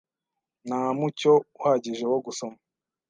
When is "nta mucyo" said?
0.67-1.33